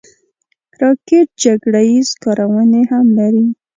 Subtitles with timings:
[0.81, 3.45] راکټ جګړه ییز کارونې هم لري